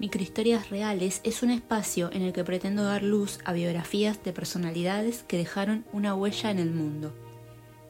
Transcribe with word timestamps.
Microhistorias 0.00 0.70
Reales 0.70 1.20
es 1.24 1.42
un 1.42 1.50
espacio 1.50 2.08
en 2.10 2.22
el 2.22 2.32
que 2.32 2.42
pretendo 2.42 2.84
dar 2.84 3.02
luz 3.02 3.38
a 3.44 3.52
biografías 3.52 4.24
de 4.24 4.32
personalidades 4.32 5.24
que 5.24 5.36
dejaron 5.36 5.84
una 5.92 6.14
huella 6.14 6.50
en 6.50 6.58
el 6.58 6.70
mundo. 6.70 7.12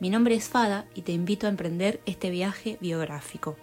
Mi 0.01 0.11
nombre 0.11 0.35
es 0.35 0.49
Fada 0.49 0.89
y 0.97 1.03
te 1.03 1.13
invito 1.13 1.47
a 1.47 1.51
emprender 1.51 2.01
este 2.07 2.31
viaje 2.31 2.79
biográfico. 2.81 3.57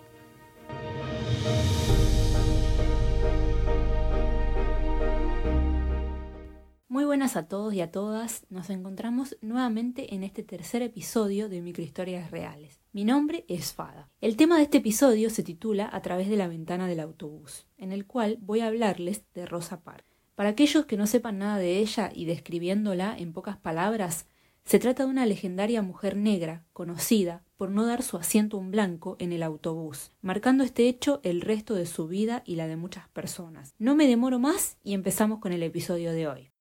Muy 6.87 7.03
buenas 7.03 7.35
a 7.35 7.49
todos 7.49 7.73
y 7.73 7.81
a 7.81 7.91
todas, 7.91 8.45
nos 8.49 8.69
encontramos 8.69 9.35
nuevamente 9.41 10.15
en 10.15 10.23
este 10.23 10.43
tercer 10.43 10.83
episodio 10.83 11.49
de 11.49 11.59
Microhistorias 11.59 12.31
Reales. 12.31 12.79
Mi 12.97 13.05
nombre 13.05 13.45
es 13.47 13.73
Fada. 13.73 14.09
El 14.21 14.37
tema 14.37 14.57
de 14.57 14.63
este 14.63 14.79
episodio 14.79 15.29
se 15.29 15.43
titula 15.43 15.87
A 15.93 16.01
través 16.01 16.29
de 16.29 16.35
la 16.35 16.47
ventana 16.47 16.87
del 16.87 16.99
autobús, 16.99 17.67
en 17.77 17.91
el 17.91 18.07
cual 18.07 18.39
voy 18.41 18.61
a 18.61 18.65
hablarles 18.65 19.21
de 19.35 19.45
Rosa 19.45 19.83
Parks. 19.83 20.17
Para 20.33 20.49
aquellos 20.49 20.87
que 20.87 20.97
no 20.97 21.05
sepan 21.05 21.37
nada 21.37 21.59
de 21.59 21.77
ella 21.77 22.09
y 22.11 22.25
describiéndola 22.25 23.15
en 23.15 23.33
pocas 23.33 23.55
palabras, 23.55 24.25
se 24.63 24.79
trata 24.79 25.03
de 25.03 25.11
una 25.11 25.27
legendaria 25.27 25.83
mujer 25.83 26.17
negra, 26.17 26.65
conocida 26.73 27.43
por 27.55 27.69
no 27.69 27.85
dar 27.85 28.01
su 28.01 28.17
asiento 28.17 28.57
a 28.57 28.61
un 28.61 28.71
blanco 28.71 29.15
en 29.19 29.31
el 29.31 29.43
autobús, 29.43 30.09
marcando 30.21 30.63
este 30.63 30.89
hecho 30.89 31.19
el 31.21 31.41
resto 31.41 31.75
de 31.75 31.85
su 31.85 32.07
vida 32.07 32.41
y 32.47 32.55
la 32.55 32.65
de 32.65 32.77
muchas 32.77 33.07
personas. 33.09 33.75
No 33.77 33.95
me 33.95 34.07
demoro 34.07 34.39
más 34.39 34.79
y 34.83 34.95
empezamos 34.95 35.37
con 35.37 35.53
el 35.53 35.61
episodio 35.61 36.13
de 36.13 36.27
hoy. 36.27 36.51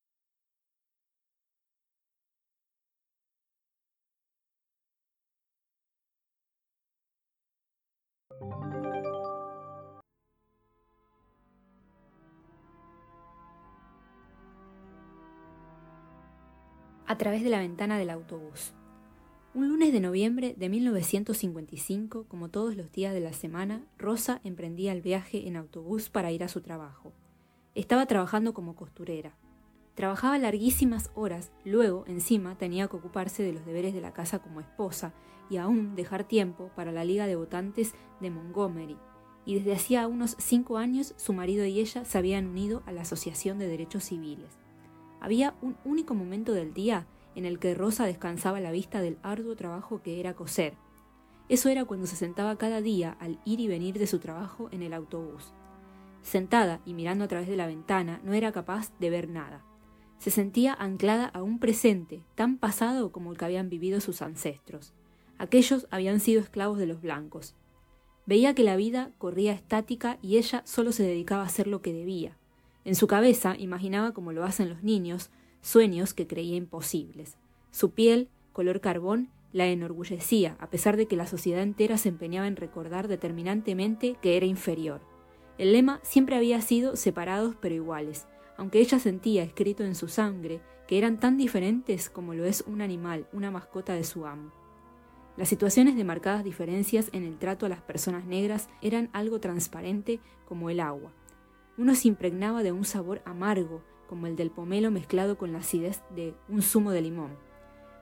A 17.06 17.18
través 17.18 17.42
de 17.44 17.50
la 17.50 17.60
ventana 17.60 17.98
del 17.98 18.10
autobús. 18.10 18.72
Un 19.54 19.68
lunes 19.68 19.92
de 19.92 20.00
noviembre 20.00 20.54
de 20.58 20.68
1955, 20.68 22.26
como 22.28 22.50
todos 22.50 22.76
los 22.76 22.92
días 22.92 23.14
de 23.14 23.20
la 23.20 23.32
semana, 23.32 23.86
Rosa 23.96 24.40
emprendía 24.44 24.92
el 24.92 25.00
viaje 25.00 25.48
en 25.48 25.56
autobús 25.56 26.10
para 26.10 26.30
ir 26.30 26.44
a 26.44 26.48
su 26.48 26.60
trabajo. 26.60 27.14
Estaba 27.74 28.04
trabajando 28.04 28.52
como 28.52 28.76
costurera. 28.76 29.34
Trabajaba 29.94 30.36
larguísimas 30.36 31.10
horas, 31.14 31.52
luego, 31.64 32.04
encima, 32.06 32.58
tenía 32.58 32.86
que 32.88 32.96
ocuparse 32.96 33.42
de 33.42 33.54
los 33.54 33.64
deberes 33.64 33.94
de 33.94 34.02
la 34.02 34.12
casa 34.12 34.40
como 34.40 34.60
esposa 34.60 35.14
y 35.48 35.56
aún 35.56 35.94
dejar 35.94 36.24
tiempo 36.24 36.70
para 36.76 36.92
la 36.92 37.04
Liga 37.04 37.26
de 37.26 37.36
Votantes 37.36 37.94
de 38.20 38.30
Montgomery. 38.30 38.98
Y 39.46 39.54
desde 39.54 39.72
hacía 39.72 40.06
unos 40.06 40.36
cinco 40.38 40.76
años 40.76 41.14
su 41.16 41.32
marido 41.32 41.64
y 41.64 41.80
ella 41.80 42.04
se 42.04 42.18
habían 42.18 42.48
unido 42.48 42.82
a 42.84 42.92
la 42.92 43.02
Asociación 43.02 43.58
de 43.58 43.68
Derechos 43.68 44.04
Civiles. 44.04 44.58
Había 45.20 45.54
un 45.62 45.76
único 45.84 46.14
momento 46.14 46.52
del 46.52 46.74
día 46.74 47.06
en 47.34 47.44
el 47.44 47.58
que 47.58 47.74
Rosa 47.74 48.04
descansaba 48.06 48.60
la 48.60 48.72
vista 48.72 49.00
del 49.00 49.18
arduo 49.22 49.56
trabajo 49.56 50.02
que 50.02 50.20
era 50.20 50.34
coser. 50.34 50.74
Eso 51.48 51.68
era 51.68 51.84
cuando 51.84 52.06
se 52.06 52.16
sentaba 52.16 52.56
cada 52.56 52.80
día 52.80 53.16
al 53.20 53.38
ir 53.44 53.60
y 53.60 53.68
venir 53.68 53.98
de 53.98 54.06
su 54.06 54.18
trabajo 54.18 54.68
en 54.72 54.82
el 54.82 54.92
autobús. 54.92 55.52
Sentada 56.22 56.80
y 56.84 56.94
mirando 56.94 57.24
a 57.24 57.28
través 57.28 57.46
de 57.48 57.56
la 57.56 57.66
ventana, 57.66 58.20
no 58.24 58.32
era 58.32 58.50
capaz 58.50 58.90
de 58.98 59.10
ver 59.10 59.28
nada. 59.28 59.62
Se 60.18 60.30
sentía 60.30 60.74
anclada 60.74 61.26
a 61.26 61.42
un 61.42 61.60
presente, 61.60 62.24
tan 62.34 62.58
pasado 62.58 63.12
como 63.12 63.30
el 63.30 63.38
que 63.38 63.44
habían 63.44 63.68
vivido 63.68 64.00
sus 64.00 64.22
ancestros. 64.22 64.92
Aquellos 65.38 65.86
habían 65.90 66.18
sido 66.18 66.40
esclavos 66.40 66.78
de 66.78 66.86
los 66.86 67.00
blancos. 67.00 67.54
Veía 68.24 68.54
que 68.54 68.64
la 68.64 68.74
vida 68.74 69.12
corría 69.18 69.52
estática 69.52 70.18
y 70.22 70.38
ella 70.38 70.62
solo 70.64 70.90
se 70.90 71.04
dedicaba 71.04 71.42
a 71.42 71.46
hacer 71.46 71.68
lo 71.68 71.80
que 71.80 71.92
debía, 71.92 72.36
en 72.86 72.94
su 72.94 73.08
cabeza 73.08 73.56
imaginaba, 73.58 74.12
como 74.12 74.32
lo 74.32 74.44
hacen 74.44 74.68
los 74.68 74.84
niños, 74.84 75.30
sueños 75.60 76.14
que 76.14 76.28
creía 76.28 76.54
imposibles. 76.54 77.36
Su 77.72 77.90
piel, 77.90 78.28
color 78.52 78.80
carbón, 78.80 79.28
la 79.52 79.66
enorgullecía, 79.66 80.56
a 80.60 80.70
pesar 80.70 80.96
de 80.96 81.06
que 81.06 81.16
la 81.16 81.26
sociedad 81.26 81.64
entera 81.64 81.98
se 81.98 82.10
empeñaba 82.10 82.46
en 82.46 82.54
recordar 82.54 83.08
determinantemente 83.08 84.16
que 84.22 84.36
era 84.36 84.46
inferior. 84.46 85.00
El 85.58 85.72
lema 85.72 85.98
siempre 86.04 86.36
había 86.36 86.60
sido 86.60 86.94
separados 86.94 87.56
pero 87.60 87.74
iguales, 87.74 88.28
aunque 88.56 88.78
ella 88.78 89.00
sentía 89.00 89.42
escrito 89.42 89.82
en 89.82 89.96
su 89.96 90.06
sangre 90.06 90.60
que 90.86 90.96
eran 90.96 91.18
tan 91.18 91.36
diferentes 91.36 92.08
como 92.08 92.34
lo 92.34 92.44
es 92.44 92.62
un 92.68 92.82
animal, 92.82 93.26
una 93.32 93.50
mascota 93.50 93.94
de 93.94 94.04
su 94.04 94.26
amo. 94.26 94.52
Las 95.36 95.48
situaciones 95.48 95.96
de 95.96 96.04
marcadas 96.04 96.44
diferencias 96.44 97.08
en 97.12 97.24
el 97.24 97.36
trato 97.36 97.66
a 97.66 97.68
las 97.68 97.82
personas 97.82 98.26
negras 98.26 98.68
eran 98.80 99.10
algo 99.12 99.40
transparente 99.40 100.20
como 100.46 100.70
el 100.70 100.78
agua, 100.78 101.10
uno 101.78 101.94
se 101.94 102.08
impregnaba 102.08 102.62
de 102.62 102.72
un 102.72 102.84
sabor 102.84 103.22
amargo, 103.24 103.82
como 104.08 104.26
el 104.26 104.36
del 104.36 104.50
pomelo 104.50 104.90
mezclado 104.90 105.36
con 105.36 105.52
la 105.52 105.58
acidez 105.58 106.02
de 106.14 106.34
un 106.48 106.62
zumo 106.62 106.90
de 106.90 107.02
limón, 107.02 107.36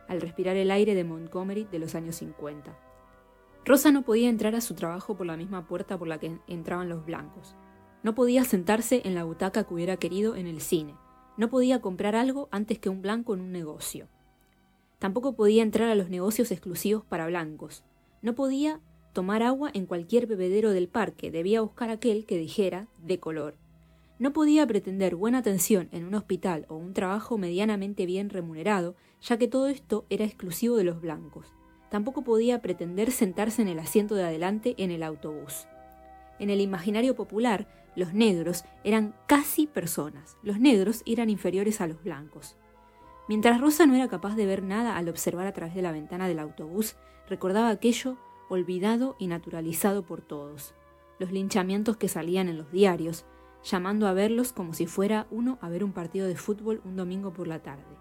al 0.09 0.21
respirar 0.21 0.57
el 0.57 0.71
aire 0.71 0.95
de 0.95 1.05
Montgomery 1.05 1.65
de 1.65 1.79
los 1.79 1.95
años 1.95 2.17
50. 2.17 2.79
Rosa 3.65 3.91
no 3.91 4.03
podía 4.03 4.29
entrar 4.29 4.55
a 4.55 4.61
su 4.61 4.75
trabajo 4.75 5.17
por 5.17 5.27
la 5.27 5.37
misma 5.37 5.67
puerta 5.67 5.99
por 5.99 6.07
la 6.07 6.19
que 6.19 6.39
entraban 6.47 6.89
los 6.89 7.05
blancos. 7.07 7.57
No 8.03 8.15
podía 8.15 8.45
sentarse 8.45 9.01
en 9.05 9.15
la 9.15 9.25
butaca 9.25 9.65
que 9.65 9.73
hubiera 9.73 9.97
querido 9.97 10.37
en 10.37 10.47
el 10.47 10.61
cine. 10.61 10.95
No 11.39 11.49
podía 11.49 11.81
comprar 11.81 12.15
algo 12.15 12.49
antes 12.53 12.79
que 12.79 12.91
un 12.91 13.01
blanco 13.01 13.33
en 13.33 13.41
un 13.41 13.53
negocio. 13.53 14.09
Tampoco 14.99 15.35
podía 15.35 15.62
entrar 15.62 15.89
a 15.89 15.95
los 15.95 16.11
negocios 16.11 16.51
exclusivos 16.51 17.05
para 17.05 17.27
blancos. 17.27 17.83
No 18.21 18.35
podía 18.35 18.81
tomar 19.15 19.43
agua 19.43 19.71
en 19.73 19.87
cualquier 19.87 20.27
bebedero 20.27 20.73
del 20.73 20.89
parque. 20.89 21.31
Debía 21.31 21.62
buscar 21.62 21.89
aquel 21.89 22.27
que 22.27 22.37
dijera 22.37 22.89
de 22.99 23.19
color. 23.19 23.63
No 24.19 24.32
podía 24.32 24.66
pretender 24.66 25.16
buena 25.16 25.38
atención 25.38 25.88
en 25.91 26.04
un 26.04 26.14
hospital 26.14 26.66
o 26.69 26.76
un 26.76 26.94
trabajo 26.94 27.36
medianamente 27.36 28.06
bien 28.06 28.30
remunerado, 28.30 28.94
ya 29.20 29.38
que 29.38 29.48
todo 29.48 29.66
esto 29.66 30.06
era 30.08 30.25
exclusivo 30.25 30.76
de 30.76 30.84
los 30.84 31.00
blancos. 31.00 31.52
Tampoco 31.91 32.22
podía 32.22 32.62
pretender 32.62 33.10
sentarse 33.10 33.62
en 33.62 33.69
el 33.69 33.80
asiento 33.80 34.14
de 34.14 34.25
adelante 34.25 34.75
en 34.78 34.92
el 34.92 35.02
autobús. 35.02 35.66
En 36.38 36.50
el 36.50 36.60
imaginario 36.60 37.16
popular, 37.16 37.66
los 37.97 38.14
negros 38.14 38.64
eran 38.84 39.14
casi 39.26 39.66
personas. 39.66 40.36
Los 40.42 40.60
negros 40.60 41.02
eran 41.06 41.28
inferiores 41.31 41.81
a 41.81 41.86
los 41.86 42.02
blancos. 42.02 42.56
Mientras 43.28 43.60
Rosa 43.60 43.86
no 43.86 43.94
era 43.94 44.08
capaz 44.08 44.36
de 44.36 44.46
ver 44.46 44.62
nada 44.62 44.96
al 44.96 45.08
observar 45.08 45.46
a 45.46 45.52
través 45.52 45.75
de 45.75 45.82
la 45.82 45.92
ventana 45.92 46.28
del 46.28 46.38
autobús, 46.38 46.96
recordaba 47.28 47.70
aquello 47.70 48.16
olvidado 48.48 49.16
y 49.19 49.26
naturalizado 49.26 50.02
por 50.02 50.20
todos. 50.20 50.75
Los 51.19 51.32
linchamientos 51.32 51.96
que 51.96 52.08
salían 52.08 52.48
en 52.48 52.58
los 52.58 52.70
diarios, 52.70 53.25
llamando 53.64 54.06
a 54.06 54.12
verlos 54.12 54.52
como 54.52 54.75
si 54.75 54.86
fuera 54.86 55.26
uno 55.30 55.58
a 55.60 55.69
ver 55.69 55.82
un 55.84 55.92
partido 55.92 56.26
de 56.26 56.36
fútbol 56.36 56.82
un 56.84 56.97
domingo 56.97 57.32
por 57.32 57.48
la 57.48 57.60
tarde. 57.60 57.97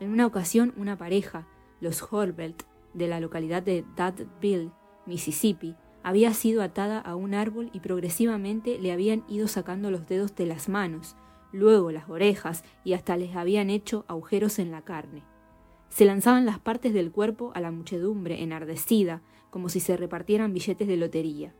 En 0.00 0.10
una 0.10 0.26
ocasión, 0.26 0.72
una 0.76 0.96
pareja, 0.96 1.46
los 1.80 2.02
Horbelt, 2.10 2.62
de 2.94 3.08
la 3.08 3.20
localidad 3.20 3.62
de 3.62 3.84
Dadville, 3.96 4.70
Mississippi, 5.06 5.76
había 6.02 6.34
sido 6.34 6.62
atada 6.62 6.98
a 6.98 7.14
un 7.14 7.34
árbol 7.34 7.70
y 7.72 7.80
progresivamente 7.80 8.78
le 8.78 8.92
habían 8.92 9.24
ido 9.28 9.48
sacando 9.48 9.90
los 9.90 10.06
dedos 10.06 10.34
de 10.34 10.46
las 10.46 10.68
manos, 10.68 11.16
luego 11.52 11.92
las 11.92 12.08
orejas 12.08 12.64
y 12.84 12.94
hasta 12.94 13.16
les 13.16 13.36
habían 13.36 13.70
hecho 13.70 14.04
agujeros 14.08 14.58
en 14.58 14.70
la 14.70 14.82
carne. 14.82 15.22
Se 15.88 16.04
lanzaban 16.04 16.46
las 16.46 16.58
partes 16.58 16.94
del 16.94 17.12
cuerpo 17.12 17.52
a 17.54 17.60
la 17.60 17.70
muchedumbre 17.70 18.42
enardecida, 18.42 19.22
como 19.50 19.68
si 19.68 19.78
se 19.78 19.96
repartieran 19.96 20.54
billetes 20.54 20.88
de 20.88 20.96
lotería. 20.96 21.54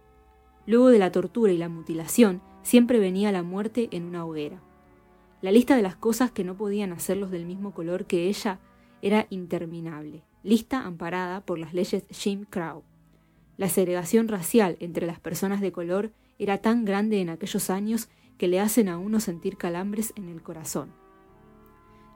Luego 0.67 0.89
de 0.89 0.99
la 0.99 1.13
tortura 1.13 1.53
y 1.53 1.59
la 1.59 1.69
mutilación, 1.69 2.41
siempre 2.63 2.99
venía 2.99 3.33
la 3.33 3.43
muerte 3.43 3.89
en 3.91 4.05
una 4.05 4.25
hoguera. 4.25 4.63
La 5.41 5.51
lista 5.51 5.75
de 5.75 5.83
las 5.83 5.97
cosas 5.97 6.31
que 6.31 6.45
no 6.45 6.57
podían 6.57 6.93
hacerlos 6.93 7.31
del 7.31 7.47
mismo 7.47 7.75
color 7.75 8.07
que 8.07 8.29
ella 8.29 8.61
era 9.03 9.27
interminable, 9.31 10.23
lista 10.45 10.85
amparada 10.85 11.41
por 11.41 11.59
las 11.59 11.75
leyes 11.75 12.05
Jim 12.11 12.45
Crow. 12.49 12.85
La 13.57 13.69
segregación 13.69 14.29
racial 14.29 14.77
entre 14.79 15.07
las 15.07 15.19
personas 15.19 15.61
de 15.61 15.73
color 15.73 16.13
era 16.39 16.59
tan 16.59 16.85
grande 16.85 17.21
en 17.21 17.29
aquellos 17.29 17.71
años 17.71 18.09
que 18.39 18.49
le 18.49 18.61
hacen 18.61 18.89
a 18.89 18.99
uno 18.99 19.21
sentir 19.21 19.57
calambres 19.57 20.13
en 20.17 20.29
el 20.29 20.43
corazón. 20.43 20.93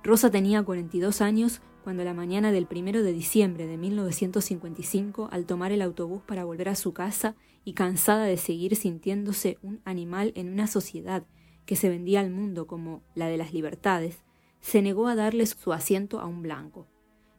Rosa 0.07 0.31
tenía 0.31 0.63
42 0.63 1.21
años 1.21 1.61
cuando 1.83 2.05
la 2.05 2.15
mañana 2.15 2.53
del 2.53 2.67
primero 2.67 3.03
de 3.03 3.13
diciembre 3.13 3.67
de 3.67 3.77
1955, 3.77 5.29
al 5.33 5.47
tomar 5.47 5.73
el 5.73 5.83
autobús 5.83 6.23
para 6.23 6.45
volver 6.45 6.69
a 6.69 6.77
su 6.77 6.93
casa 6.93 7.35
y 7.65 7.73
cansada 7.73 8.25
de 8.25 8.37
seguir 8.37 8.77
sintiéndose 8.77 9.59
un 9.63 9.81
animal 9.85 10.33
en 10.37 10.53
una 10.53 10.69
sociedad 10.69 11.25
que 11.65 11.75
se 11.75 11.89
vendía 11.89 12.21
al 12.21 12.31
mundo 12.31 12.69
como 12.69 13.03
la 13.17 13.27
de 13.27 13.37
las 13.37 13.53
libertades, 13.53 14.23
se 14.61 14.81
negó 14.81 15.09
a 15.09 15.17
darle 15.17 15.45
su 15.45 15.73
asiento 15.73 16.21
a 16.21 16.27
un 16.27 16.41
blanco. 16.41 16.87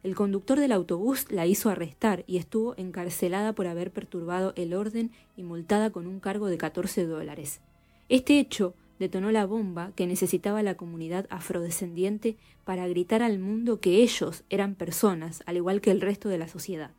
El 0.02 0.14
conductor 0.14 0.60
del 0.60 0.72
autobús 0.72 1.24
la 1.30 1.46
hizo 1.46 1.70
arrestar 1.70 2.22
y 2.26 2.36
estuvo 2.36 2.74
encarcelada 2.76 3.54
por 3.54 3.66
haber 3.66 3.92
perturbado 3.94 4.52
el 4.56 4.74
orden 4.74 5.10
y 5.38 5.42
multada 5.42 5.88
con 5.88 6.06
un 6.06 6.20
cargo 6.20 6.48
de 6.48 6.58
14 6.58 7.06
dólares. 7.06 7.62
Este 8.10 8.38
hecho 8.38 8.74
detonó 8.98 9.30
la 9.30 9.46
bomba 9.46 9.92
que 9.94 10.06
necesitaba 10.06 10.62
la 10.62 10.76
comunidad 10.76 11.26
afrodescendiente 11.30 12.36
para 12.64 12.88
gritar 12.88 13.22
al 13.22 13.38
mundo 13.38 13.80
que 13.80 14.02
ellos 14.02 14.44
eran 14.50 14.74
personas, 14.74 15.42
al 15.46 15.56
igual 15.56 15.80
que 15.80 15.90
el 15.90 16.00
resto 16.00 16.28
de 16.28 16.38
la 16.38 16.48
sociedad. 16.48 16.90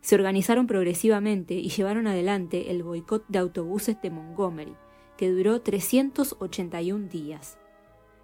Se 0.00 0.14
organizaron 0.14 0.66
progresivamente 0.66 1.54
y 1.54 1.68
llevaron 1.68 2.06
adelante 2.06 2.70
el 2.70 2.82
boicot 2.82 3.24
de 3.28 3.38
autobuses 3.38 4.00
de 4.00 4.10
Montgomery, 4.10 4.74
que 5.16 5.30
duró 5.30 5.60
381 5.60 7.08
días. 7.08 7.58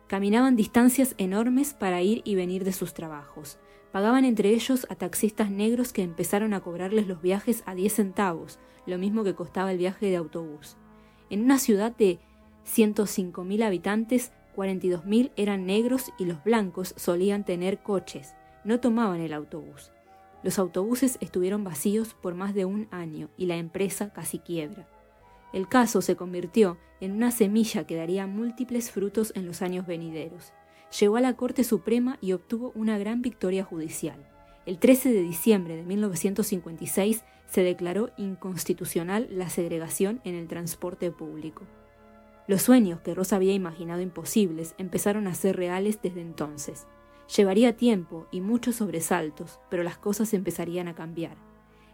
Caminaban 0.06 0.56
distancias 0.56 1.14
enormes 1.18 1.74
para 1.74 2.02
ir 2.02 2.22
y 2.24 2.34
venir 2.34 2.64
de 2.64 2.72
sus 2.72 2.94
trabajos. 2.94 3.58
Pagaban 3.92 4.24
entre 4.24 4.50
ellos 4.50 4.86
a 4.90 4.94
taxistas 4.94 5.50
negros 5.50 5.92
que 5.92 6.02
empezaron 6.02 6.54
a 6.54 6.60
cobrarles 6.60 7.08
los 7.08 7.20
viajes 7.20 7.62
a 7.66 7.74
10 7.74 7.92
centavos, 7.92 8.58
lo 8.86 8.98
mismo 8.98 9.24
que 9.24 9.34
costaba 9.34 9.72
el 9.72 9.78
viaje 9.78 10.06
de 10.06 10.16
autobús. 10.16 10.76
En 11.30 11.42
una 11.42 11.58
ciudad 11.58 11.96
de 11.96 12.20
105.000 12.66 13.64
habitantes, 13.64 14.32
42.000 14.56 15.32
eran 15.36 15.66
negros 15.66 16.12
y 16.18 16.26
los 16.26 16.42
blancos 16.44 16.94
solían 16.96 17.44
tener 17.44 17.82
coches, 17.82 18.34
no 18.64 18.80
tomaban 18.80 19.20
el 19.20 19.32
autobús. 19.32 19.90
Los 20.42 20.58
autobuses 20.58 21.18
estuvieron 21.20 21.64
vacíos 21.64 22.14
por 22.14 22.34
más 22.34 22.54
de 22.54 22.64
un 22.64 22.88
año 22.90 23.30
y 23.36 23.46
la 23.46 23.56
empresa 23.56 24.12
casi 24.12 24.38
quiebra. 24.38 24.88
El 25.52 25.68
caso 25.68 26.02
se 26.02 26.16
convirtió 26.16 26.78
en 27.00 27.12
una 27.12 27.30
semilla 27.30 27.86
que 27.86 27.96
daría 27.96 28.26
múltiples 28.26 28.90
frutos 28.90 29.32
en 29.36 29.46
los 29.46 29.62
años 29.62 29.86
venideros. 29.86 30.52
Llegó 30.98 31.16
a 31.16 31.20
la 31.20 31.34
Corte 31.36 31.64
Suprema 31.64 32.18
y 32.20 32.32
obtuvo 32.32 32.72
una 32.74 32.98
gran 32.98 33.22
victoria 33.22 33.64
judicial. 33.64 34.26
El 34.66 34.78
13 34.78 35.12
de 35.12 35.22
diciembre 35.22 35.76
de 35.76 35.82
1956 35.82 37.24
se 37.46 37.62
declaró 37.62 38.10
inconstitucional 38.16 39.28
la 39.30 39.48
segregación 39.48 40.20
en 40.24 40.34
el 40.34 40.48
transporte 40.48 41.10
público. 41.10 41.64
Los 42.48 42.62
sueños 42.62 43.00
que 43.00 43.14
Rosa 43.14 43.36
había 43.36 43.52
imaginado 43.52 44.00
imposibles 44.00 44.74
empezaron 44.76 45.26
a 45.26 45.34
ser 45.34 45.56
reales 45.56 46.00
desde 46.02 46.20
entonces. 46.20 46.86
Llevaría 47.36 47.76
tiempo 47.76 48.26
y 48.32 48.40
muchos 48.40 48.76
sobresaltos, 48.76 49.60
pero 49.70 49.82
las 49.84 49.96
cosas 49.96 50.34
empezarían 50.34 50.88
a 50.88 50.94
cambiar. 50.94 51.36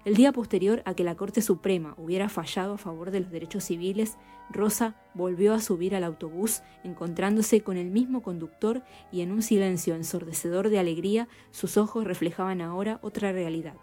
El 0.04 0.14
día 0.14 0.32
posterior 0.32 0.82
a 0.86 0.94
que 0.94 1.04
la 1.04 1.16
Corte 1.16 1.42
Suprema 1.42 1.94
hubiera 1.98 2.30
fallado 2.30 2.74
a 2.74 2.78
favor 2.78 3.10
de 3.10 3.20
los 3.20 3.30
derechos 3.30 3.64
civiles, 3.64 4.16
Rosa 4.48 4.94
volvió 5.12 5.52
a 5.52 5.60
subir 5.60 5.94
al 5.94 6.02
autobús, 6.02 6.62
encontrándose 6.82 7.60
con 7.60 7.76
el 7.76 7.90
mismo 7.90 8.22
conductor 8.22 8.82
y 9.12 9.20
en 9.20 9.32
un 9.32 9.42
silencio 9.42 9.94
ensordecedor 9.94 10.70
de 10.70 10.78
alegría, 10.78 11.28
sus 11.50 11.76
ojos 11.76 12.04
reflejaban 12.04 12.62
ahora 12.62 13.00
otra 13.02 13.32
realidad. 13.32 13.74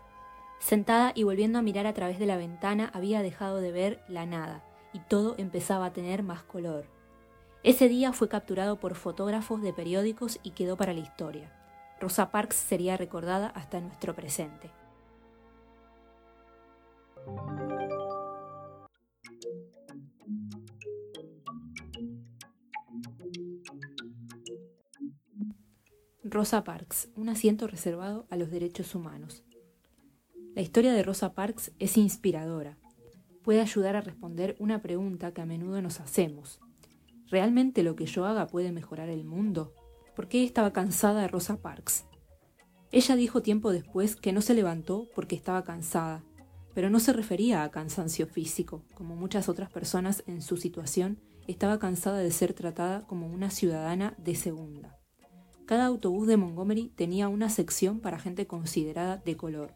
Sentada 0.58 1.12
y 1.14 1.24
volviendo 1.24 1.60
a 1.60 1.62
mirar 1.62 1.86
a 1.86 1.94
través 1.94 2.18
de 2.18 2.26
la 2.26 2.38
ventana, 2.38 2.90
había 2.94 3.22
dejado 3.22 3.62
de 3.62 3.72
ver 3.72 4.02
la 4.08 4.26
nada, 4.26 4.64
y 4.96 5.00
todo 5.00 5.36
empezaba 5.38 5.88
a 5.88 5.94
tener 5.94 6.24
más 6.24 6.42
color. 6.44 6.86
Ese 7.64 7.90
día 7.90 8.14
fue 8.14 8.30
capturado 8.30 8.80
por 8.80 8.96
fotógrafos 8.96 9.62
de 9.62 9.74
periódicos 9.74 10.40
y 10.42 10.52
quedó 10.52 10.78
para 10.78 10.94
la 10.94 11.02
historia. 11.02 11.52
Rosa 12.00 12.32
Parks 12.32 12.56
sería 12.56 12.96
recordada 12.96 13.48
hasta 13.48 13.82
nuestro 13.82 14.16
presente. 14.16 14.72
Rosa 26.24 26.64
Parks, 26.64 27.10
un 27.18 27.28
asiento 27.28 27.68
reservado 27.68 28.28
a 28.30 28.38
los 28.38 28.50
derechos 28.50 28.96
humanos. 28.96 29.44
La 30.54 30.62
historia 30.62 30.94
de 30.94 31.04
Rosa 31.04 31.34
Parks 31.34 31.74
es 31.80 31.98
inspiradora. 31.98 32.78
Puede 33.46 33.62
ayudar 33.62 33.96
a 33.96 34.02
responder 34.02 34.56
una 34.58 34.82
pregunta 34.82 35.32
que 35.32 35.42
a 35.42 35.46
menudo 35.46 35.80
nos 35.80 36.00
hacemos. 36.00 36.60
¿Realmente 37.30 37.84
lo 37.84 37.96
que 37.96 38.08
yo 38.08 38.26
haga 38.26 38.48
puede 38.48 38.72
mejorar 38.72 39.08
el 39.08 39.24
mundo? 39.24 39.72
¿Por 40.16 40.28
qué 40.28 40.44
estaba 40.44 40.74
cansada 40.74 41.22
de 41.22 41.28
Rosa 41.28 41.62
Parks? 41.62 42.06
Ella 42.92 43.16
dijo 43.16 43.44
tiempo 43.44 43.72
después 43.72 44.16
que 44.16 44.34
no 44.34 44.42
se 44.42 44.56
levantó 44.56 45.08
porque 45.14 45.36
estaba 45.36 45.64
cansada, 45.64 46.24
pero 46.74 46.90
no 46.90 47.00
se 47.00 47.14
refería 47.14 47.64
a 47.64 47.70
cansancio 47.70 48.26
físico, 48.26 48.84
como 48.96 49.16
muchas 49.16 49.48
otras 49.48 49.72
personas 49.72 50.24
en 50.26 50.42
su 50.42 50.58
situación, 50.58 51.20
estaba 51.46 51.78
cansada 51.78 52.18
de 52.18 52.32
ser 52.32 52.54
tratada 52.54 53.06
como 53.06 53.28
una 53.28 53.52
ciudadana 53.52 54.16
de 54.18 54.34
segunda. 54.34 54.98
Cada 55.68 55.86
autobús 55.86 56.28
de 56.28 56.38
Montgomery 56.38 56.90
tenía 56.96 57.28
una 57.28 57.50
sección 57.50 58.00
para 58.00 58.18
gente 58.18 58.48
considerada 58.48 59.18
de 59.18 59.38
color. 59.38 59.76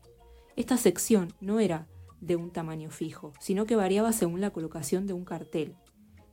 Esta 0.55 0.77
sección 0.77 1.33
no 1.39 1.59
era 1.59 1.87
de 2.21 2.35
un 2.35 2.51
tamaño 2.51 2.91
fijo, 2.91 3.33
sino 3.39 3.65
que 3.65 3.75
variaba 3.75 4.11
según 4.11 4.41
la 4.41 4.51
colocación 4.51 5.07
de 5.07 5.13
un 5.13 5.25
cartel. 5.25 5.75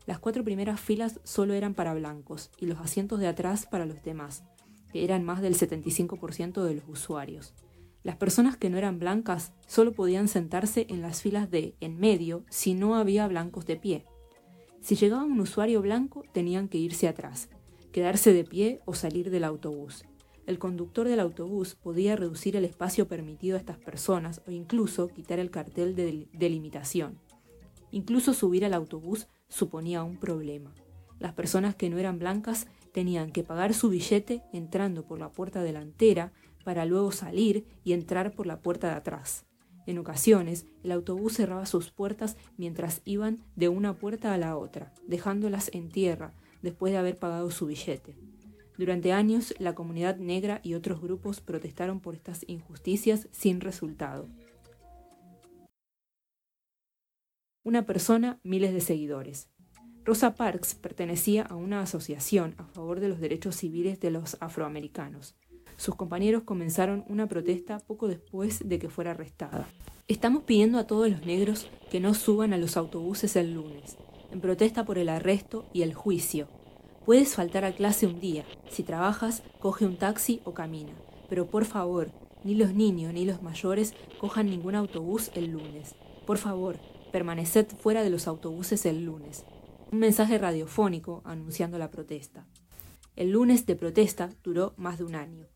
Las 0.07 0.19
cuatro 0.19 0.45
primeras 0.45 0.81
filas 0.81 1.21
solo 1.25 1.55
eran 1.55 1.75
para 1.75 1.95
blancos 1.95 2.51
y 2.59 2.67
los 2.67 2.79
asientos 2.79 3.19
de 3.19 3.27
atrás 3.27 3.67
para 3.67 3.87
los 3.87 4.03
demás, 4.03 4.45
que 4.93 5.05
eran 5.05 5.25
más 5.25 5.43
del 5.43 5.57
75% 5.57 6.63
de 6.63 6.75
los 6.75 6.85
usuarios. 6.89 7.55
Las 8.05 8.17
personas 8.17 8.57
que 8.57 8.71
no 8.71 8.79
eran 8.79 9.01
blancas 9.01 9.53
solo 9.67 9.93
podían 9.93 10.29
sentarse 10.29 10.87
en 10.89 11.03
las 11.03 11.23
filas 11.23 11.51
de 11.51 11.75
en 11.81 11.99
medio 11.99 12.45
si 12.49 12.75
no 12.75 12.95
había 12.95 13.27
blancos 13.27 13.67
de 13.67 13.77
pie. 13.77 14.07
Si 14.81 14.95
llegaba 14.95 15.25
un 15.25 15.41
usuario 15.41 15.83
blanco 15.83 16.23
tenían 16.33 16.69
que 16.69 16.79
irse 16.79 17.09
atrás, 17.09 17.49
quedarse 17.91 18.33
de 18.33 18.45
pie 18.45 18.81
o 18.85 18.95
salir 18.95 19.31
del 19.31 19.43
autobús. 19.43 20.05
El 20.47 20.61
conductor 20.61 21.09
del 21.09 21.19
autobús 21.19 21.75
podía 21.75 22.15
reducir 22.15 22.55
el 22.55 22.65
espacio 22.65 23.09
permitido 23.09 23.57
a 23.57 23.59
estas 23.59 23.79
personas 23.79 24.43
o 24.47 24.53
incluso 24.53 25.09
quitar 25.09 25.41
el 25.41 25.51
cartel 25.51 25.97
de 25.97 26.29
delimitación. 26.33 27.19
Incluso 27.91 28.33
subir 28.33 28.65
al 28.65 28.73
autobús 28.73 29.27
suponía 29.49 30.05
un 30.05 30.19
problema. 30.19 30.73
Las 31.19 31.33
personas 31.33 31.75
que 31.75 31.91
no 31.91 31.99
eran 31.99 32.21
blancas 32.21 32.69
tenían 32.93 33.33
que 33.33 33.43
pagar 33.43 33.75
su 33.75 33.89
billete 33.89 34.43
entrando 34.53 35.05
por 35.05 35.19
la 35.19 35.31
puerta 35.31 35.63
delantera 35.63 36.33
para 36.65 36.85
luego 36.85 37.11
salir 37.11 37.67
y 37.83 37.93
entrar 37.93 38.33
por 38.33 38.47
la 38.47 38.61
puerta 38.61 38.87
de 38.87 38.95
atrás. 38.95 39.47
En 39.87 39.99
ocasiones, 39.99 40.67
el 40.85 40.93
autobús 40.93 41.35
cerraba 41.35 41.67
sus 41.67 41.91
puertas 41.91 42.37
mientras 42.57 43.03
iban 43.05 43.39
de 43.57 43.69
una 43.69 43.95
puerta 43.95 44.33
a 44.33 44.39
la 44.39 44.57
otra, 44.57 44.93
dejándolas 45.07 45.71
en 45.73 45.89
tierra 45.91 46.35
después 46.63 46.93
de 46.93 46.99
haber 46.99 47.19
pagado 47.19 47.51
su 47.51 47.67
billete. 47.67 48.17
Durante 48.79 49.13
años, 49.13 49.55
la 49.59 49.75
comunidad 49.75 50.17
negra 50.17 50.61
y 50.63 50.75
otros 50.75 51.01
grupos 51.01 51.41
protestaron 51.41 52.01
por 52.01 52.15
estas 52.15 52.45
injusticias 52.49 53.29
sin 53.33 53.61
resultado. 53.61 54.29
Una 57.65 57.87
persona, 57.87 58.39
miles 58.43 58.73
de 58.73 58.81
seguidores. 58.81 59.49
Rosa 60.05 60.35
Parks 60.35 60.75
pertenecía 60.75 61.43
a 61.43 61.57
una 61.57 61.81
asociación 61.81 62.55
a 62.59 62.65
favor 62.67 63.01
de 63.01 63.09
los 63.09 63.19
derechos 63.19 63.57
civiles 63.57 63.99
de 63.99 64.11
los 64.11 64.37
afroamericanos 64.41 65.37
sus 65.77 65.95
compañeros 65.95 66.45
comenzaron 66.45 67.05
una 67.09 67.27
protesta 67.27 67.79
poco 67.81 68.09
después 68.09 68.67
de 68.67 68.79
que 68.79 68.89
fuera 68.89 69.11
arrestada. 69.11 69.69
Estamos 70.09 70.45
pidiendo 70.45 70.79
a 70.79 70.87
todos 70.87 71.11
los 71.11 71.27
negros 71.27 71.69
que 71.91 72.01
no 72.01 72.15
suban 72.15 72.53
a 72.53 72.59
los 72.59 72.77
autobuses 72.77 73.37
el 73.37 73.55
lunes, 73.55 73.97
en 74.33 74.41
protesta 74.41 74.85
por 74.85 74.99
el 74.99 75.09
arresto 75.09 75.67
y 75.73 75.83
el 75.83 75.93
juicio. 75.95 76.49
Puedes 77.07 77.37
faltar 77.37 77.65
a 77.65 77.73
clase 77.73 78.09
un 78.09 78.19
día. 78.19 78.45
Si 78.69 78.83
trabajas, 78.83 79.45
coge 79.61 79.87
un 79.87 79.97
taxi 79.97 80.41
o 80.43 80.55
camina. 80.55 80.93
Pero 81.29 81.47
por 81.47 81.65
favor, 81.65 82.11
ni 82.43 82.57
los 82.57 82.75
niños 82.75 83.15
ni 83.15 83.25
los 83.25 83.43
mayores 83.43 83.95
cojan 84.19 84.51
ningún 84.51 84.75
autobús 84.75 85.31
el 85.37 85.53
lunes. 85.53 85.95
Por 86.27 86.39
favor, 86.39 86.81
permaneced 87.13 87.69
fuera 87.79 88.03
de 88.03 88.11
los 88.11 88.27
autobuses 88.27 88.85
el 88.87 89.05
lunes. 89.05 89.45
Un 89.93 90.01
mensaje 90.01 90.37
radiofónico 90.37 91.23
anunciando 91.25 91.79
la 91.79 91.93
protesta. 91.93 92.49
El 93.15 93.31
lunes 93.31 93.67
de 93.67 93.77
protesta 93.77 94.31
duró 94.43 94.75
más 94.77 94.99
de 94.99 95.05
un 95.05 95.15
año. 95.15 95.47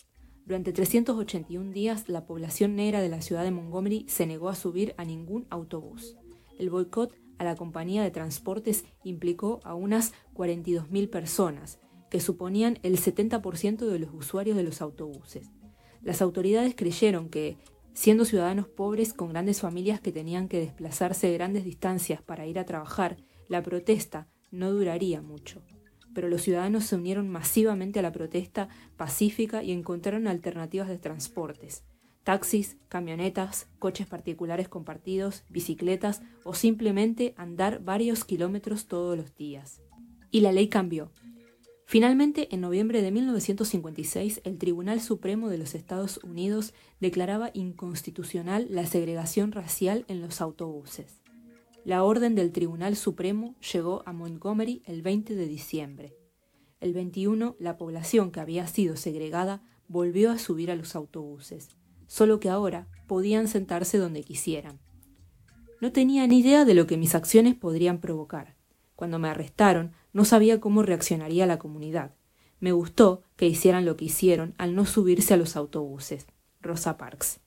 Durante 0.47 0.73
381 0.73 1.73
días, 1.73 2.09
la 2.09 2.27
población 2.27 2.77
negra 2.77 3.01
de 3.01 3.09
la 3.09 3.23
ciudad 3.23 3.43
de 3.43 3.51
Montgomery 3.51 4.07
se 4.09 4.25
negó 4.25 4.51
a 4.51 4.55
subir 4.55 4.95
a 4.99 5.05
ningún 5.05 5.49
autobús. 5.51 6.17
El 6.61 6.71
boicot 6.71 7.13
a 7.41 7.45
la 7.45 7.57
compañía 7.57 8.03
de 8.03 8.11
transportes 8.11 8.85
implicó 9.03 9.61
a 9.65 9.75
unas 9.75 10.13
42.000 10.35 11.09
personas, 11.09 11.81
que 12.11 12.21
suponían 12.21 12.79
el 12.83 12.99
70% 12.99 13.87
de 13.87 13.99
los 13.99 14.13
usuarios 14.13 14.59
de 14.59 14.63
los 14.63 14.83
autobuses. 14.83 15.51
Las 16.03 16.21
autoridades 16.21 16.75
creyeron 16.77 17.31
que, 17.31 17.57
siendo 17.95 18.27
ciudadanos 18.27 18.69
pobres 18.69 19.15
con 19.15 19.31
grandes 19.31 19.63
familias 19.63 20.03
que 20.03 20.13
tenían 20.13 20.49
que 20.49 20.61
desplazarse 20.61 21.33
grandes 21.33 21.65
distancias 21.65 22.21
para 22.21 22.47
ir 22.47 22.59
a 22.59 22.67
trabajar, 22.67 23.17
la 23.49 23.63
protesta 23.63 24.29
no 24.51 24.71
duraría 24.71 25.23
mucho 25.23 25.63
pero 26.13 26.29
los 26.29 26.43
ciudadanos 26.43 26.87
se 26.87 26.97
unieron 26.97 27.29
masivamente 27.29 28.01
a 28.01 28.03
la 28.03 28.11
protesta 28.11 28.69
pacífica 28.97 29.63
y 29.63 29.71
encontraron 29.71 30.27
alternativas 30.27 30.89
de 30.89 30.99
transportes. 30.99 31.85
Taxis, 32.25 32.77
camionetas, 32.89 33.69
coches 33.79 34.07
particulares 34.07 34.69
compartidos, 34.69 35.45
bicicletas 35.49 36.23
o 36.45 36.55
simplemente 36.55 37.35
andar 37.37 37.83
varios 37.83 38.25
kilómetros 38.25 38.87
todos 38.87 39.17
los 39.17 39.35
días. 39.35 39.81
Y 40.31 40.41
la 40.41 40.53
ley 40.53 40.69
cambió. 40.69 41.11
Finalmente, 41.87 42.55
en 42.55 42.61
noviembre 42.61 43.03
de 43.03 43.11
1956, 43.11 44.43
el 44.45 44.59
Tribunal 44.59 45.01
Supremo 45.01 45.49
de 45.49 45.59
los 45.59 45.75
Estados 45.75 46.21
Unidos 46.23 46.73
declaraba 47.01 47.51
inconstitucional 47.53 48.69
la 48.71 48.87
segregación 48.87 49.51
racial 49.51 50.05
en 50.07 50.21
los 50.21 50.41
autobuses. 50.41 51.21
La 51.85 52.05
orden 52.05 52.37
del 52.37 52.53
Tribunal 52.53 52.95
Supremo 52.95 53.57
llegó 53.73 54.05
a 54.07 54.13
Montgomery 54.13 54.83
el 54.85 55.03
20 55.03 55.35
de 55.35 55.47
diciembre. 55.49 56.17
El 56.79 56.93
21, 56.93 57.57
la 57.59 57.77
población 57.77 58.31
que 58.31 58.41
había 58.41 58.67
sido 58.69 58.97
segregada 58.97 59.63
volvió 59.89 60.31
a 60.31 60.39
subir 60.39 60.71
a 60.71 60.77
los 60.77 60.95
autobuses, 60.95 61.71
solo 62.11 62.41
que 62.41 62.51
ahora 62.51 62.89
podían 63.07 63.47
sentarse 63.47 63.97
donde 63.97 64.25
quisieran. 64.25 64.81
No 65.81 65.93
tenía 65.93 66.27
ni 66.27 66.41
idea 66.41 66.65
de 66.65 66.75
lo 66.75 66.89
que 66.89 66.97
mis 66.97 67.15
acciones 67.15 67.55
podrían 67.55 68.01
provocar. 68.01 68.57
Cuando 68.97 69.21
me 69.21 69.29
arrestaron, 69.29 69.93
no 70.13 70.25
sabía 70.25 70.61
cómo 70.61 70.83
reaccionaría 70.83 71.47
la 71.47 71.61
comunidad. 71.61 72.17
Me 72.59 72.73
gustó 72.73 73.23
que 73.37 73.47
hicieran 73.47 73.85
lo 73.85 73.97
que 73.97 74.07
hicieron 74.07 74.55
al 74.59 74.75
no 74.75 74.87
subirse 74.87 75.35
a 75.35 75.37
los 75.37 75.55
autobuses. 75.55 76.27
Rosa 76.61 76.97
Parks. 76.97 77.39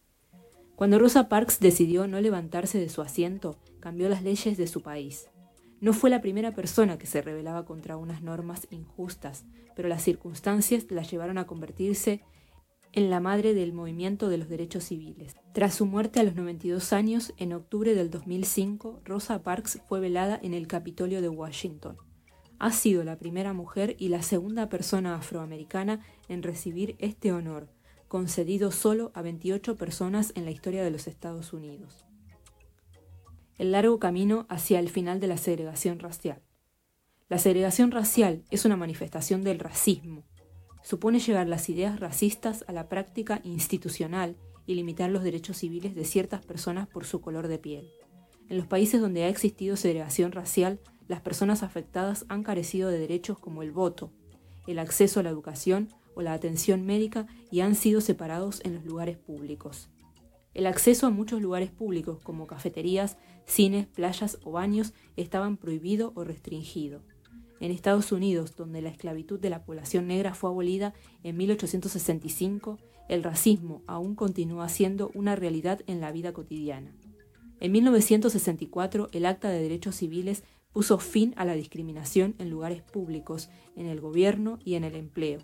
Cuando 0.77 0.97
Rosa 0.97 1.27
Parks 1.27 1.59
decidió 1.59 2.07
no 2.07 2.21
levantarse 2.21 2.79
de 2.79 2.87
su 2.87 3.01
asiento, 3.01 3.57
cambió 3.81 4.07
las 4.07 4.23
leyes 4.23 4.55
de 4.55 4.67
su 4.67 4.81
país. 4.81 5.27
No 5.81 5.91
fue 5.91 6.09
la 6.09 6.21
primera 6.21 6.55
persona 6.55 6.97
que 6.97 7.05
se 7.05 7.21
rebelaba 7.21 7.65
contra 7.65 7.97
unas 7.97 8.23
normas 8.23 8.65
injustas, 8.71 9.43
pero 9.75 9.89
las 9.89 10.03
circunstancias 10.03 10.85
la 10.89 11.03
llevaron 11.03 11.37
a 11.37 11.47
convertirse 11.47 12.21
en 12.93 13.09
la 13.09 13.19
madre 13.19 13.55
del 13.55 13.73
movimiento 13.73 14.29
de 14.29 14.37
los 14.37 14.47
derechos 14.47 14.85
civiles. 14.85 15.35
Tras 15.51 15.73
su 15.73 15.87
muerte 15.87 16.19
a 16.19 16.23
los 16.23 16.35
92 16.35 16.93
años, 16.93 17.33
en 17.37 17.53
octubre 17.53 17.95
del 17.95 18.11
2005, 18.11 19.01
Rosa 19.03 19.41
Parks 19.41 19.81
fue 19.89 19.99
velada 19.99 20.39
en 20.41 20.53
el 20.53 20.67
Capitolio 20.67 21.21
de 21.21 21.29
Washington. 21.29 21.97
Ha 22.59 22.71
sido 22.71 23.03
la 23.03 23.17
primera 23.17 23.51
mujer 23.53 23.95
y 23.97 24.09
la 24.09 24.21
segunda 24.21 24.69
persona 24.69 25.15
afroamericana 25.15 26.01
en 26.29 26.43
recibir 26.43 26.95
este 26.99 27.33
honor, 27.33 27.67
concedido 28.07 28.71
solo 28.71 29.11
a 29.15 29.23
28 29.23 29.75
personas 29.75 30.31
en 30.35 30.45
la 30.45 30.51
historia 30.51 30.83
de 30.83 30.91
los 30.91 31.07
Estados 31.07 31.51
Unidos. 31.51 32.05
El 33.57 33.71
largo 33.71 33.97
camino 33.97 34.45
hacia 34.49 34.79
el 34.79 34.89
final 34.89 35.19
de 35.19 35.27
la 35.27 35.37
segregación 35.37 35.99
racial. 35.99 36.41
La 37.27 37.39
segregación 37.39 37.89
racial 37.89 38.43
es 38.51 38.65
una 38.65 38.77
manifestación 38.77 39.43
del 39.43 39.59
racismo, 39.59 40.23
supone 40.83 41.19
llevar 41.19 41.47
las 41.47 41.69
ideas 41.69 41.99
racistas 41.99 42.63
a 42.67 42.73
la 42.73 42.89
práctica 42.89 43.41
institucional 43.43 44.35
y 44.65 44.75
limitar 44.75 45.09
los 45.09 45.23
derechos 45.23 45.57
civiles 45.57 45.95
de 45.95 46.05
ciertas 46.05 46.45
personas 46.45 46.87
por 46.87 47.05
su 47.05 47.21
color 47.21 47.47
de 47.47 47.57
piel. 47.57 47.89
En 48.49 48.57
los 48.57 48.67
países 48.67 49.01
donde 49.01 49.23
ha 49.23 49.29
existido 49.29 49.77
segregación 49.77 50.31
racial, 50.31 50.79
las 51.07 51.21
personas 51.21 51.63
afectadas 51.63 52.25
han 52.29 52.43
carecido 52.43 52.89
de 52.89 52.99
derechos 52.99 53.39
como 53.39 53.63
el 53.63 53.71
voto, 53.71 54.11
el 54.67 54.79
acceso 54.79 55.19
a 55.19 55.23
la 55.23 55.29
educación 55.29 55.89
o 56.15 56.21
la 56.21 56.33
atención 56.33 56.85
médica 56.85 57.27
y 57.49 57.61
han 57.61 57.75
sido 57.75 58.01
separados 58.01 58.61
en 58.63 58.75
los 58.75 58.85
lugares 58.85 59.17
públicos. 59.17 59.89
El 60.53 60.67
acceso 60.67 61.07
a 61.07 61.09
muchos 61.09 61.41
lugares 61.41 61.71
públicos 61.71 62.19
como 62.21 62.45
cafeterías, 62.45 63.17
cines, 63.45 63.87
playas 63.87 64.37
o 64.43 64.51
baños 64.51 64.93
estaban 65.15 65.57
prohibido 65.57 66.13
o 66.15 66.23
restringido 66.23 67.01
en 67.63 67.71
Estados 67.71 68.11
Unidos, 68.11 68.57
donde 68.57 68.81
la 68.81 68.89
esclavitud 68.89 69.39
de 69.39 69.49
la 69.49 69.63
población 69.63 70.05
negra 70.05 70.33
fue 70.33 70.49
abolida 70.49 70.93
en 71.23 71.37
1865, 71.37 72.77
el 73.07 73.23
racismo 73.23 73.83
aún 73.87 74.15
continúa 74.15 74.67
siendo 74.67 75.11
una 75.13 75.37
realidad 75.37 75.79
en 75.87 76.01
la 76.01 76.11
vida 76.11 76.33
cotidiana. 76.33 76.93
En 77.61 77.71
1964, 77.71 79.07
el 79.13 79.25
Acta 79.25 79.47
de 79.47 79.61
Derechos 79.61 79.95
Civiles 79.95 80.43
puso 80.73 80.97
fin 80.97 81.33
a 81.37 81.45
la 81.45 81.53
discriminación 81.53 82.35
en 82.37 82.49
lugares 82.49 82.81
públicos, 82.81 83.49
en 83.77 83.85
el 83.85 84.01
gobierno 84.01 84.59
y 84.65 84.73
en 84.73 84.83
el 84.83 84.95
empleo. 84.95 85.39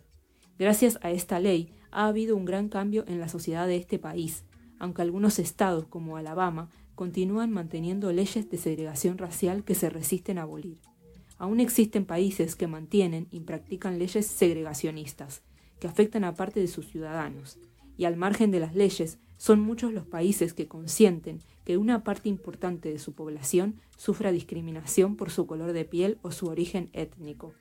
Gracias 0.57 0.99
a 1.01 1.11
esta 1.11 1.39
ley 1.39 1.71
ha 1.89 2.07
habido 2.07 2.35
un 2.35 2.43
gran 2.43 2.67
cambio 2.67 3.05
en 3.07 3.21
la 3.21 3.29
sociedad 3.29 3.65
de 3.65 3.77
este 3.77 3.97
país, 3.97 4.43
aunque 4.77 5.03
algunos 5.03 5.39
estados 5.39 5.85
como 5.85 6.17
Alabama 6.17 6.69
continúan 6.95 7.49
manteniendo 7.49 8.11
leyes 8.11 8.49
de 8.49 8.57
segregación 8.57 9.17
racial 9.17 9.63
que 9.63 9.73
se 9.73 9.89
resisten 9.89 10.37
a 10.37 10.41
abolir. 10.41 10.81
Aún 11.39 11.61
existen 11.61 12.05
países 12.05 12.55
que 12.55 12.67
mantienen 12.67 13.27
y 13.31 13.39
practican 13.39 13.97
leyes 13.97 14.27
segregacionistas, 14.27 15.41
que 15.79 15.87
afectan 15.87 16.25
a 16.25 16.35
parte 16.35 16.59
de 16.59 16.67
sus 16.67 16.87
ciudadanos, 16.87 17.57
y 17.97 18.05
al 18.05 18.17
margen 18.17 18.51
de 18.51 18.59
las 18.59 18.75
leyes, 18.75 19.19
son 19.37 19.61
muchos 19.61 19.93
los 19.93 20.05
países 20.05 20.53
que 20.53 20.67
consienten 20.67 21.39
que 21.63 21.77
una 21.77 22.03
parte 22.03 22.27
importante 22.27 22.91
de 22.91 22.99
su 22.99 23.13
población 23.13 23.79
sufra 23.95 24.33
discriminación 24.33 25.15
por 25.15 25.31
su 25.31 25.47
color 25.47 25.71
de 25.71 25.85
piel 25.85 26.19
o 26.23 26.31
su 26.31 26.47
origen 26.47 26.89
étnico. 26.91 27.53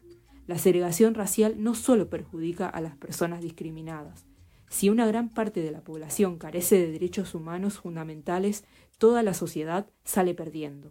La 0.49 0.59
segregación 0.59 1.15
racial 1.15 1.63
no 1.63 1.77
solo 1.77 2.11
perjudica 2.11 2.69
a 2.69 2.81
las 2.81 2.97
personas 2.97 3.43
discriminadas. 3.43 4.27
Si 4.69 4.89
una 4.91 5.07
gran 5.07 5.29
parte 5.29 5.63
de 5.63 5.71
la 5.71 5.85
población 5.85 6.39
carece 6.39 6.79
de 6.79 6.91
derechos 6.91 7.33
humanos 7.35 7.79
fundamentales, 7.79 8.65
toda 8.99 9.23
la 9.23 9.35
sociedad 9.35 9.89
sale 10.03 10.35
perdiendo. 10.35 10.91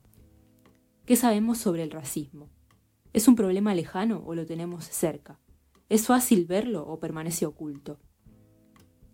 ¿Qué 1.05 1.17
sabemos 1.17 1.57
sobre 1.57 1.83
el 1.83 1.91
racismo? 1.91 2.49
¿Es 3.13 3.27
un 3.27 3.35
problema 3.35 3.73
lejano 3.73 4.21
o 4.25 4.35
lo 4.35 4.45
tenemos 4.45 4.85
cerca? 4.85 5.39
¿Es 5.89 6.07
fácil 6.07 6.45
verlo 6.45 6.85
o 6.85 6.99
permanece 6.99 7.45
oculto? 7.45 7.99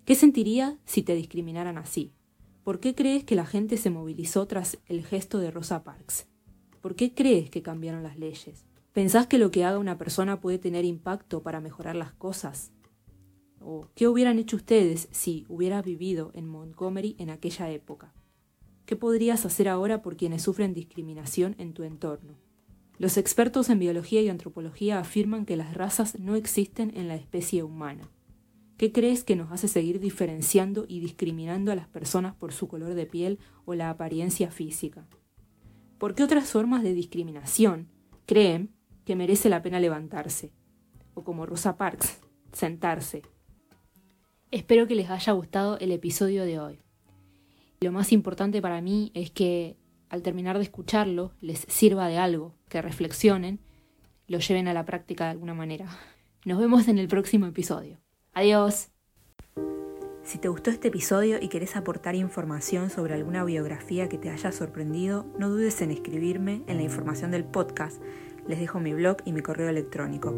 ¿Qué 0.06 0.16
sentiría 0.16 0.78
si 0.86 1.04
te 1.04 1.16
discriminaran 1.16 1.78
así? 1.78 2.14
¿Por 2.64 2.80
qué 2.80 2.96
crees 2.96 3.24
que 3.24 3.36
la 3.36 3.46
gente 3.46 3.78
se 3.78 3.90
movilizó 3.90 4.48
tras 4.48 4.80
el 4.88 5.06
gesto 5.06 5.40
de 5.40 5.52
Rosa 5.52 5.84
Parks? 5.84 6.28
¿Por 6.82 6.96
qué 6.96 7.14
crees 7.14 7.50
que 7.50 7.62
cambiaron 7.62 8.04
las 8.04 8.18
leyes? 8.18 8.66
¿Pensás 8.94 9.28
que 9.28 9.38
lo 9.38 9.52
que 9.52 9.64
haga 9.64 9.80
una 9.80 9.98
persona 9.98 10.42
puede 10.42 10.60
tener 10.60 10.84
impacto 10.84 11.44
para 11.44 11.62
mejorar 11.62 11.96
las 11.96 12.14
cosas? 12.14 12.72
¿O 13.60 13.88
qué 13.96 14.08
hubieran 14.08 14.40
hecho 14.40 14.58
ustedes 14.58 15.08
si 15.12 15.46
hubieras 15.48 15.86
vivido 15.86 16.32
en 16.34 16.48
Montgomery 16.48 17.16
en 17.20 17.30
aquella 17.30 17.70
época? 17.70 18.14
¿Qué 18.86 18.96
podrías 18.96 19.46
hacer 19.46 19.70
ahora 19.70 20.02
por 20.02 20.18
quienes 20.18 20.42
sufren 20.42 20.74
discriminación 20.74 21.56
en 21.58 21.74
tu 21.74 21.84
entorno? 21.84 22.36
Los 23.00 23.18
expertos 23.18 23.70
en 23.70 23.80
biología 23.80 24.22
y 24.22 24.30
antropología 24.30 25.00
afirman 25.00 25.46
que 25.46 25.58
las 25.58 25.74
razas 25.74 26.20
no 26.20 26.36
existen 26.36 26.92
en 26.96 27.08
la 27.08 27.16
especie 27.16 27.64
humana. 27.64 28.10
¿Qué 28.78 28.92
crees 28.92 29.24
que 29.24 29.36
nos 29.36 29.52
hace 29.52 29.68
seguir 29.68 30.00
diferenciando 30.00 30.86
y 30.88 31.00
discriminando 31.00 31.72
a 31.72 31.76
las 31.76 31.88
personas 31.88 32.36
por 32.36 32.54
su 32.54 32.68
color 32.68 32.94
de 32.94 33.06
piel 33.06 33.40
o 33.66 33.74
la 33.76 33.90
apariencia 33.90 34.52
física? 34.52 35.08
¿Por 35.98 36.16
qué 36.16 36.24
otras 36.24 36.50
formas 36.50 36.84
de 36.84 36.94
discriminación 36.94 37.88
creen 38.26 38.74
que 39.06 39.16
merece 39.16 39.50
la 39.50 39.62
pena 39.62 39.80
levantarse? 39.80 40.52
O 41.14 41.24
como 41.24 41.46
Rosa 41.46 41.78
Parks, 41.78 42.20
sentarse. 42.52 43.24
Espero 44.52 44.88
que 44.88 44.96
les 44.96 45.10
haya 45.10 45.34
gustado 45.34 45.80
el 45.80 45.92
episodio 45.92 46.44
de 46.46 46.60
hoy. 46.60 46.80
Lo 47.82 47.92
más 47.92 48.12
importante 48.12 48.62
para 48.62 48.82
mí 48.82 49.12
es 49.14 49.32
que 49.32 49.78
al 50.10 50.22
terminar 50.22 50.58
de 50.58 50.64
escucharlo 50.64 51.32
les 51.42 51.66
sirva 51.70 52.08
de 52.08 52.18
algo, 52.18 52.54
que 52.74 52.82
reflexionen, 52.82 53.60
lo 54.28 54.40
lleven 54.40 54.68
a 54.68 54.74
la 54.74 54.84
práctica 54.84 55.26
de 55.26 55.30
alguna 55.30 55.54
manera. 55.54 55.86
Nos 56.44 56.60
vemos 56.60 56.88
en 56.88 56.98
el 56.98 57.08
próximo 57.08 57.46
episodio. 57.46 58.00
Adiós. 58.34 58.90
Si 60.24 60.40
te 60.40 60.48
gustó 60.48 60.72
este 60.72 60.88
episodio 60.88 61.38
y 61.40 61.50
querés 61.50 61.76
aportar 61.76 62.16
información 62.16 62.90
sobre 62.90 63.14
alguna 63.14 63.44
biografía 63.44 64.10
que 64.10 64.18
te 64.18 64.32
haya 64.32 64.52
sorprendido, 64.52 65.28
no 65.38 65.50
dudes 65.50 65.82
en 65.84 65.92
escribirme 65.92 66.64
en 66.66 66.78
la 66.78 66.84
información 66.84 67.30
del 67.30 67.44
podcast. 67.44 68.02
Les 68.48 68.60
dejo 68.60 68.80
mi 68.80 68.94
blog 68.96 69.18
y 69.24 69.34
mi 69.34 69.42
correo 69.42 69.70
electrónico. 69.70 70.32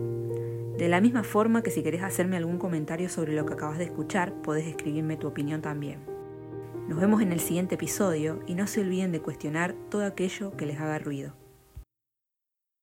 De 0.77 0.89
la 0.89 0.99
misma 0.99 1.23
forma 1.23 1.63
que 1.63 1.71
si 1.71 1.83
querés 1.83 2.03
hacerme 2.03 2.35
algún 2.35 2.57
comentario 2.57 3.07
sobre 3.07 3.33
lo 3.33 3.45
que 3.45 3.53
acabas 3.53 3.77
de 3.77 3.85
escuchar, 3.85 4.33
podés 4.41 4.67
escribirme 4.67 5.15
tu 5.15 5.27
opinión 5.27 5.61
también. 5.61 6.01
Nos 6.89 6.99
vemos 6.99 7.21
en 7.21 7.31
el 7.31 7.39
siguiente 7.39 7.75
episodio 7.75 8.41
y 8.45 8.55
no 8.55 8.67
se 8.67 8.81
olviden 8.81 9.13
de 9.13 9.21
cuestionar 9.21 9.73
todo 9.89 10.05
aquello 10.05 10.51
que 10.57 10.65
les 10.65 10.81
haga 10.81 10.99
ruido. 10.99 11.44